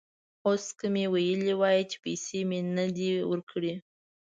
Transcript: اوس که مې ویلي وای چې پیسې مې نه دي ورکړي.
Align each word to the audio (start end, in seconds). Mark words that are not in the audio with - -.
اوس 0.47 0.65
که 0.77 0.85
مې 0.93 1.05
ویلي 1.13 1.53
وای 1.59 1.79
چې 1.89 1.97
پیسې 2.03 2.39
مې 2.49 2.59
نه 2.77 2.85
دي 2.95 3.09
ورکړي. 3.31 3.73